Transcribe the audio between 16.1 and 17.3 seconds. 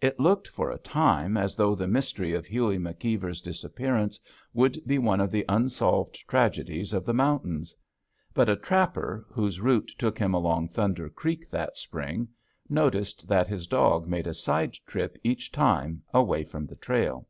away from the trail.